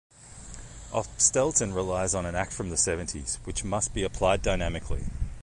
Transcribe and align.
Opstelten 0.91 1.75
relies 1.75 2.15
on 2.15 2.25
an 2.25 2.33
Act 2.33 2.53
from 2.53 2.71
the 2.71 2.75
seventies, 2.75 3.37
which 3.43 3.63
must 3.63 3.93
be 3.93 4.01
applied 4.01 4.41
dynamically. 4.41 5.05